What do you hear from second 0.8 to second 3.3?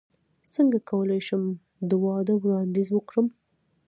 کولی شم د واده وړاندیز وکړم